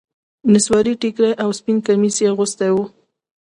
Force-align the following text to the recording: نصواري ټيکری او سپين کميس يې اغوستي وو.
نصواري 0.53 0.93
ټيکری 1.01 1.31
او 1.43 1.49
سپين 1.59 1.77
کميس 1.87 2.15
يې 2.21 2.27
اغوستي 2.33 2.69
وو. 2.73 2.83